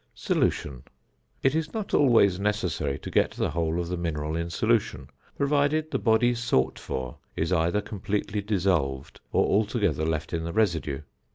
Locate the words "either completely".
7.53-8.41